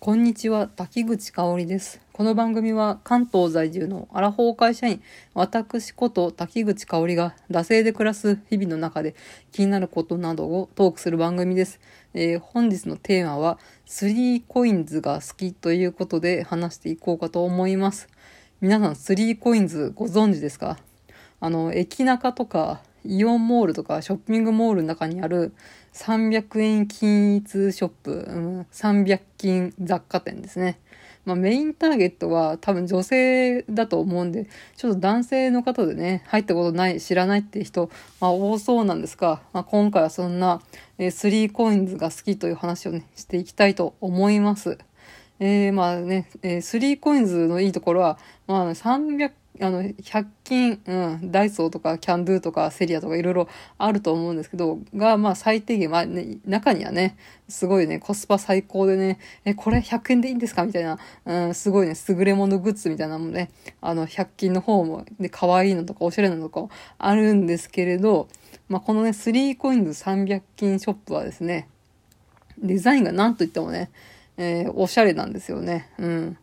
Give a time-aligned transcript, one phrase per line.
[0.00, 2.00] こんにちは、滝口香織です。
[2.12, 5.02] この番組は関東在住のアラフォー会社員、
[5.34, 9.16] 私こと滝口香織が惰性で暮らす日々の中で
[9.50, 11.80] 気になることなどをトークする番組です。
[12.14, 18.08] えー、本日のテーマは、3コインズが好きということで話していこうかと思います。
[18.60, 20.78] 皆さん、3コインズご存知ですか？
[21.40, 25.52] あの、駅中とかイオンモールとかショッピングモールの中にある
[25.94, 30.78] 300円均一ショップ、うん、300均雑貨店ですね。
[31.28, 40.62] まあ、メインターゲットは多分女性だと思うんで、ちょっと男性の方でね、入ったことない、知らないって人、まあ多そうなんですが、まあ、今回はそんな、
[40.96, 44.78] えー、3コインズが好きという話をね、していきたいと思います。
[45.38, 49.30] えー、まあね、えー、3コインズのいいところは、まあ、300
[49.60, 53.48] あの、100均、うん、ダイソーとかキャンドゥとかセリアとかいろいろ
[53.78, 57.16] あると思うんですけど、が、まあ最低限、まあね、中にはね、
[57.48, 68.28] すごいね、コスパ最高でね、え、これ100円でいいんですかみたいな、うん、すごいね、優れものグッズみたいなのもね、あの、100均の方も、で、可愛いのとかおしゃれなのとかあるんですけれど、
[68.68, 71.68] まあこのね、3コインズ300均ショップはですね、
[72.58, 73.90] デザインが何と言ってもね、
[74.36, 75.90] えー、おしゃれなんですよね。
[75.98, 76.38] うん。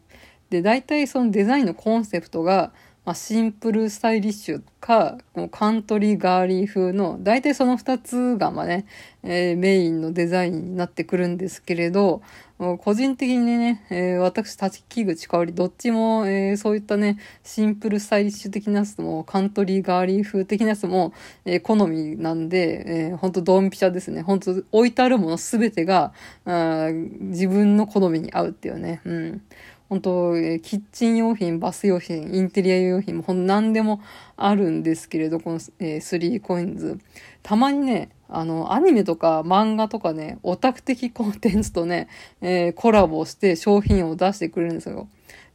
[0.49, 2.71] で、大体そのデザインのコンセプトが、
[3.06, 5.20] まあ、シンプルスタイリッシュか、
[5.52, 8.88] カントリーガーリー風の、大体その二つがまあね、
[9.22, 12.23] えー、メインのデザインになってくるんですけれど、
[12.58, 24.22] 個人的にね、えー、私、立木口香り、どっちも、えー、そういったね、シンプルスタイリッシュ的なやつも、カントリーガーリー風的なやつも、えー、好みなんで、えー、ほんとドンピシャですね。
[24.22, 26.14] ほんと置いてあるものすべてが、
[26.45, 29.02] 自分の好みに合うっていうね。
[29.03, 29.42] うん。
[29.89, 34.02] 本当、えキッチン用品、バス用品、インテリア用品もほん何でも
[34.36, 37.00] あるんですけれど、この、えー、3コインズ。
[37.44, 42.08] たまにね、あの、アニメとか漫画とかね、オタク的コンテンツとね、
[42.42, 45.08] えー、コラボして商品を出してくれるんですよ。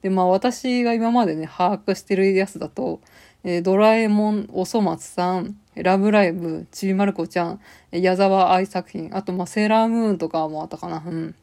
[0.02, 3.00] で、まあ私が今までね、把握してるやつだと、
[3.42, 7.60] えー、ドラえもん、おそ松さん、ラブライブ、ちびまる子ちゃん、
[7.90, 11.02] 矢沢愛作品、あと、まあ、セーラームーンとかもあったかな。
[11.04, 11.34] うん。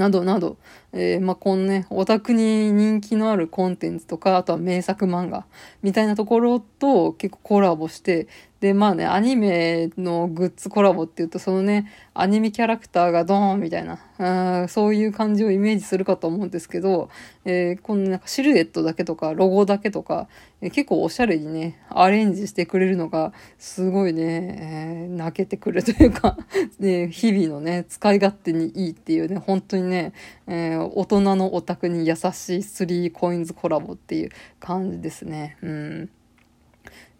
[0.00, 0.56] などなど、
[0.94, 5.44] えー、まあ、このね、オタクに人気のあるコンテンツとか、あとは名作漫画
[5.82, 8.26] みたいなところと結構コラボして、
[8.60, 17.08] で、まあね、アニメのグッズコラボっていうと、そのね、アニメキャラクターがドーンみたいな、そういう感じをイメージするかと思うんですけど、
[17.46, 20.28] えー、このなんかシルエットだけとか、ロゴだけとか、
[20.60, 26.36] えー、結構おしゃれにね、アレンジしてくれるのが、すごいね、えー、泣けてくるというか
[26.78, 30.12] ね、日々のね、使い勝手にいいっていうね、本当にね、
[30.46, 32.22] えー、大人のオタクに優しい
[32.58, 35.56] 3コインズコラボっていう感じですね。
[35.62, 36.10] うん。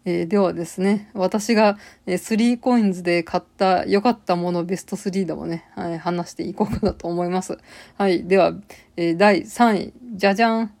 [0.05, 7.57] えー、ではですね、私が、えー、3コインズで買った良かったものベスト3でもね、はい、話していこうかなと思います。
[7.97, 8.25] はい。
[8.25, 8.53] では、
[8.97, 10.73] えー、第3位、じゃじゃん。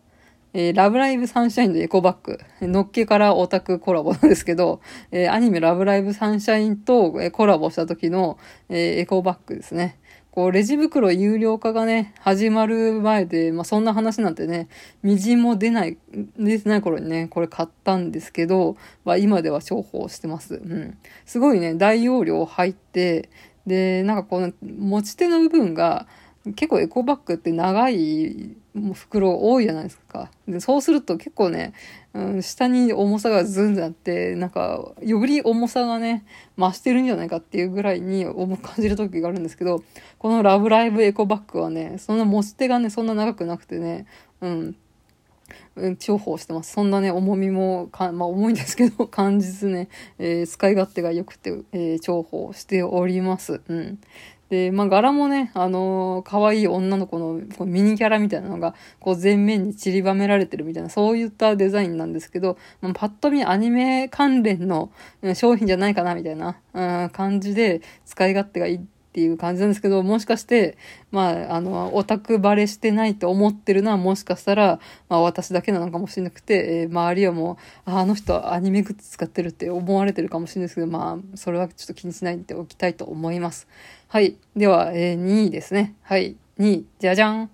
[0.53, 2.39] えー、ラブライブサンシャインのエコバッグ。
[2.67, 4.81] のっけからオタクコラボなんですけど、
[5.11, 8.37] えー、アニメラブライブサンシャインと、え、コラボした時の、
[8.67, 9.97] え、エコバッグですね。
[10.31, 14.69] こう、レジ袋有料化がね、始まる前で、まあ、そんな話なんてね、
[15.03, 15.97] みじんも出ない、
[16.39, 20.55] 出てない頃にね、これ買ったんですけど、まあ、今では重宝してます。
[20.55, 20.97] うん。
[21.25, 23.29] すごいね、大容量入って、
[23.67, 26.07] で、なんかこの持ち手の部分が、
[26.55, 28.55] 結構エコバッグって長い
[28.93, 30.31] 袋多いじゃないですか。
[30.47, 31.73] でそうすると結構ね、
[32.13, 36.25] うん、下に重さがズンズンあって、なんか、より重さがね、
[36.57, 39.83] 増してるんじゃないかっていうぐらいに重く感じる時があるんですけど、
[40.17, 44.07] このラブライブエコバッグはね、そんな持ち手がね、そんな長くなくてね、
[44.41, 44.75] うん、
[45.75, 46.73] 重宝してます。
[46.73, 49.87] そんなね、重みもか、まあ重いんですけど、 感じずね、
[50.19, 53.61] えー、使い勝手が良くて、えー、重宝しております。
[53.67, 53.99] うん。
[54.51, 64.91] で、まあ、柄もね、あのー、可愛い女の子のこうミニキャラみたいなのが、こう、全面に散りばめられてるみたいな、そういったデザインなんですけど、まあ、パッと見アニメ関連の
[65.35, 68.79] 商品じゃないかな、みたいな、うん、感じで、使い勝手がいい
[69.11, 70.77] っていう感じなんですけど、もしかして、
[71.11, 74.79] まあ、あの、オタクバレしてないと思ってるのはもしかしたら、
[75.09, 83.67] まあ私だけなのかもしれなくて、えー、周りはもう、ああの人アニメグッズ使ってるって思われてるかもしれないですけど、まあ、それはちょっと気にしないでおきたいと思います。
[84.07, 84.37] はい。
[84.55, 85.93] では、えー、2位ですね。
[86.03, 86.37] はい。
[86.57, 87.49] 2位、じゃじゃん。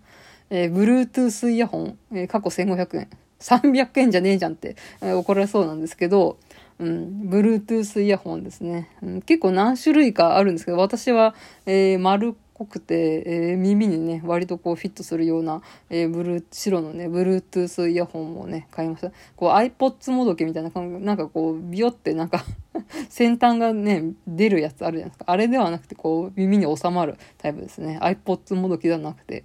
[0.51, 3.09] えー、Bluetooth イヤホン、えー、過去1500円。
[3.39, 6.37] 300円じゃねえじゃんって、怒られそうなんですけど、
[6.79, 9.21] うん、Bluetooth イヤホンですね、うん。
[9.21, 11.33] 結構何種類かあるんですけど、私は、
[11.65, 19.11] えー、丸っこくて、えー、耳にね、割とこうフィットするような、えー、ブルー、白のね、Bluetooth イヤホンをね、買いました。
[19.35, 22.43] こう iPods もどけみたいな感じ、なんかこう、ビヨってなんか
[23.09, 25.25] 先端がね、出るやつあるじゃないですか。
[25.27, 27.99] あれではなくて、こう、耳に収まるタイプですね。
[28.01, 29.43] iPods もどきではなくて。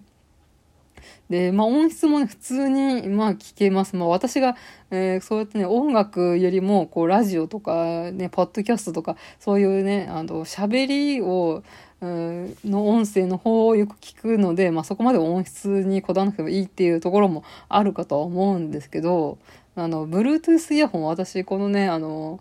[1.28, 3.96] で、まあ音質もね、普通に、まあ聞けます。
[3.96, 4.56] まあ私が、
[4.90, 11.62] えー、そうやってね、音楽よりも、こう、ラジオとか、ね、ポッドキャストとか、そういうね、あの、喋りを、
[12.02, 19.38] の音声の方をよく聞くので、まあそこまで音質にこだわらなくてもいいっていうところもあるかとは思うんですけど、
[19.74, 22.40] あの、Bluetooth イヤホン私このね、あの、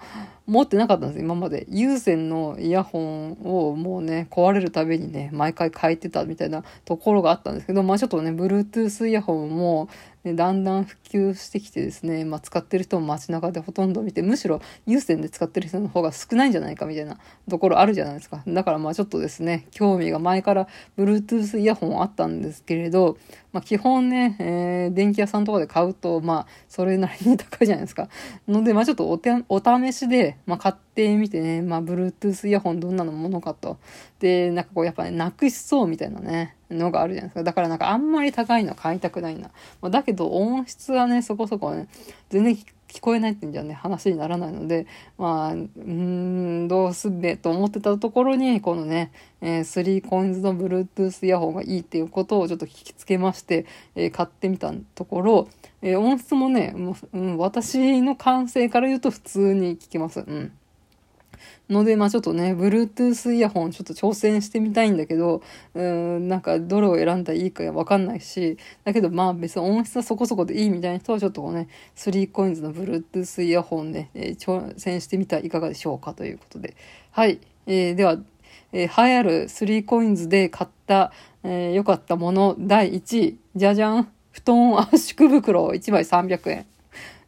[0.51, 1.65] 持ってなかったんです今まで。
[1.69, 9.87] 有線のイヤホンをもうね、壊れるたびにね、毎回変えてたみたいなところがあったんですけど、まあちょっとね、Bluetooth イヤホンも、
[10.23, 17.17] ね、だんだん普及してきてですね、まあ、使ってる人も街中でほとんど見て、むしろ有線で使ってる人の方が少ないんじゃないかみたいな
[17.49, 18.43] ところあるじゃないですか。
[18.47, 20.67] だからまあちょっとですね、興味が前から
[20.97, 23.17] Bluetooth イヤホンあったんですけれど、
[23.51, 28.07] まあ基本ね、えー、電気屋さんとかで買うと、まあそれなりに高いじゃないですか。
[28.47, 33.77] ので、まあちょっとおてお試しで、まあ買ってみてね、まあ Bluetooth イヤホンどんなのものかと。
[34.19, 36.55] で、なんかこうやっぱね、なくしそうみたいなね。
[36.73, 37.43] のがあるじゃないですか。
[37.43, 39.51] だからなんかあんまり高いの買いたくないな。
[39.81, 41.87] まあ、だけど音質はね、そこそこね、
[42.29, 42.57] 全然
[42.91, 44.85] 聞こえないってんじゃね、話にならないので、
[45.17, 53.65] まあ、うん、どうすんべと思ってたところに、このね、えー、3coins の Bluetooth イヤホンがいいっていうことをちょっと聞きつけまして、
[53.95, 55.47] えー、買ってみたところ、
[55.81, 60.19] えー、音質もね、もう、うん、私の感性から言うと普通に聞きます。
[60.19, 60.51] うん。
[61.69, 65.41] ので、まあちょっとね、Bluetooth イヤホンちょっと挑戦してみたいんだけど、
[65.73, 76.75] うん、なんかどれを選んだらいいかわかんないし、だけどまあ別に音質はそこそこでいいみたいな人はちょっとこうね、3coins の Bluetooth イヤホンで、えー、挑戦してみたらいかがでしょうかということで。
[77.11, 77.39] はい。
[77.67, 78.17] えー、では、
[78.73, 81.11] えー、流行る 3coins で買った、
[81.43, 83.37] えー、良かったもの第1位。
[83.55, 84.11] じゃじゃん。
[84.31, 86.65] 布団圧縮袋1枚300円。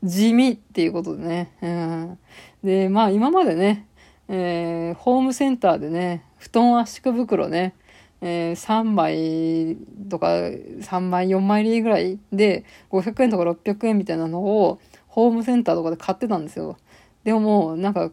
[0.04, 1.52] 地味っていうことでね。
[1.62, 2.20] うん、
[2.64, 3.88] で、まあ今までね、
[4.30, 7.76] えー、ホームセンターでね、布団圧縮袋ね、
[8.22, 9.78] えー、3枚
[10.10, 16.78] とか3枚4枚入りぐらいで500円とか600円みたいなのをホームセンターとかで買ってたんですよ。
[17.26, 18.12] でももうなんか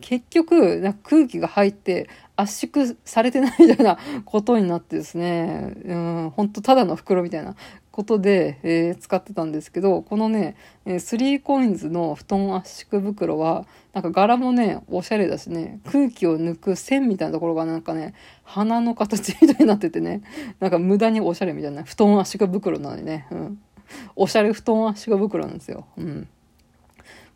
[0.00, 7.54] 結局なんか空気が入って圧縮されてないみたいなことになってですね、うん、ほんとただの袋みたいな
[8.00, 10.56] ことで、えー、使ってたんですけど、このね、
[10.86, 20.22] えー、3コインズの布団圧縮袋は、なんか柄もね、おしゃれだしね、空気を抜く線みたいなところがなんかね、花の形みたいになっててね、
[20.60, 23.58] なんか無駄におしゃれみたいな布団圧縮袋なのにね、うん。
[24.16, 25.86] おしゃれ布団圧縮袋なんですよ。
[25.98, 26.28] うん。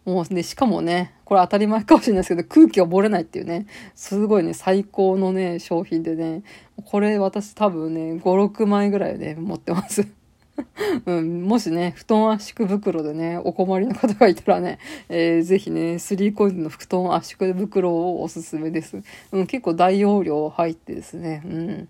[0.06, 6.42] もうね、しかもね、これ当たり前かもしれないですけど、空気が漏れないっていうね、すごいね、最高のね、商品でね、
[6.86, 10.06] これ私多分ね、5、6枚ぐらい、ね、持ってます。
[11.06, 14.78] うん、もしね、布団圧縮袋でね、お困りの方がいたらね、
[15.08, 19.02] えー、ぜひね、3コインの布団圧縮袋をおすすめです。
[19.32, 21.88] うん、結構大容量入ってですね、うん。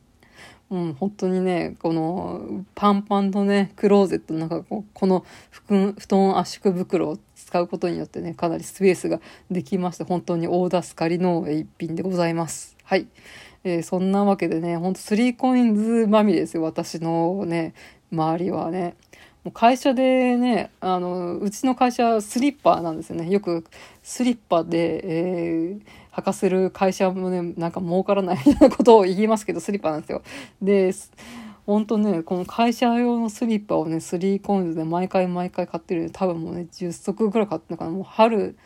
[0.70, 9.20] うん、本当にね、このパンパンのね、クローゼットの中、この布団圧縮袋を使うことによってね、かなりスペースが
[9.50, 12.76] できまして、本当に大助かりの一品でございます。
[12.82, 13.06] はい。
[13.62, 17.74] えー、そんなわけでね、ほんと3コインズまみれですよ、私のね、
[18.12, 18.96] 周りはね。
[19.44, 23.28] もう会社でね、あの、うちの会社はスリッパなんですよね。
[23.28, 23.64] よく
[24.02, 25.80] スリッパで、えー、
[26.18, 30.22] 履かせる会社もね、なんか儲からないみたいなことを言いますけど、スリッパなんですよ。
[30.62, 30.94] で、
[31.66, 37.90] 本当ね、この会社用のスリッパをね、3コインズで毎回毎回買ってる多分もうね、10足ぐらい買ってるのかな。
[37.90, 38.56] もう春、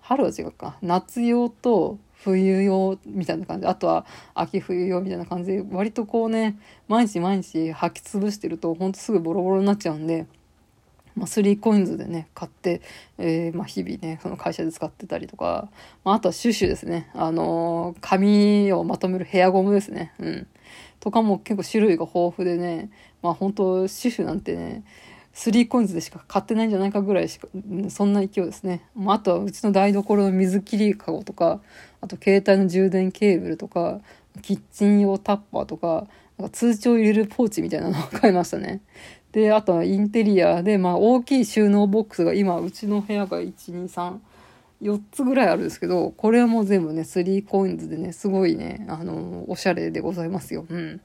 [0.00, 0.76] 春は違うか。
[0.82, 6.58] 夏用と冬用みたいな感じあとは秋冬用みたいな感じで割とこうね
[6.88, 10.26] 毎日毎日履き潰してるとほんとすぐボロボロになっちゃうんで、
[11.14, 12.82] まあ、3コインズでね買って、
[13.18, 15.68] えー、まあ、日々ねその会社で使ってたりとか、
[16.04, 17.10] まあ、あとはシュシュですね。
[17.14, 20.12] あのー、髪をまとめるヘアゴムですね。
[20.18, 20.46] うん。
[21.00, 22.90] とかも結構種類が豊富でね
[23.22, 24.82] まあ本当シュシュなんてね
[25.36, 27.46] 3コインズでしか買ってないんじゃないかぐらいしか、
[27.90, 28.82] そんな勢いですね。
[28.96, 31.60] まあ、あとはうちの台所の水切りかごとか、
[32.00, 34.00] あと携帯の充電ケーブルとか、
[34.40, 36.06] キッチン用タッパーとか、
[36.38, 38.80] なんか通帳入れるポーチみたいなのを買いましたね。
[39.32, 44.18] で、あとはインテリアで、まあ大きい収納ボックスが今、うちの部屋が1、2、3、
[44.80, 50.64] 4つぐらいあるんですけど、これはもう全部ね、3コインズでね、すごいね、あの、おしゃれでございますよ。
[50.68, 51.00] うん。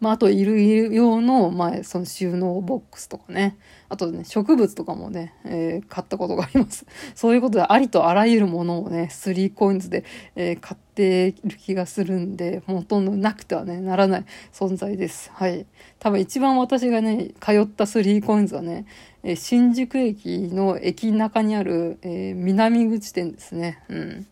[0.00, 3.56] まあ、あと、いる用の、まあ、その収納ボックスとかね。
[3.88, 6.86] あとね、植物とかもね、えー、買ったことがあります。
[7.14, 10.04] そういうことで、ありとあらゆるものをね、3コインズで、
[10.34, 15.30] えー、買っている気がするんで、ほとんどなくてはね、ならない存在です。
[15.34, 15.66] はい。
[15.98, 18.86] 多分一番私がね、通った3コインズはね、
[19.22, 23.78] えー、新宿駅の駅中にある、え南口店ですね。
[23.88, 24.26] うん。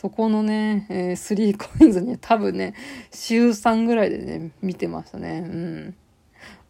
[0.00, 2.74] そこのね、えー、3コインズに多分ね、
[3.12, 5.44] 週3ぐらいでね、見てましたね。
[5.46, 5.94] うん。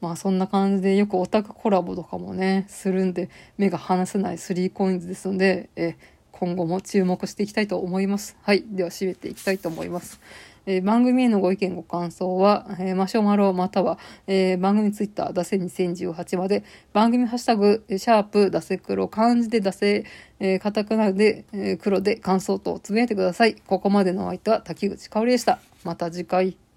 [0.00, 5.96] まあそんな感じでよくオタクコラボとかもね、するんで、目が離せない3コインズですので、え
[6.32, 8.36] 今後も注目していきたいと思います。
[8.42, 8.64] はい。
[8.66, 10.20] では締めていきたいと思います。
[10.66, 20.04] えー、番組へのご意見ご感想は、えー、マシュマロまたは、えー、番組ツイッター、ダセ2018まで、番組ハッシュタグ、シャープ、ダセ黒、漢字でダセ、
[20.38, 23.54] えー、カタカナで、えー、黒で感想とつぶやいてください。
[23.54, 25.58] ここまでのお相手は滝口香織でした。
[25.84, 26.69] また次回。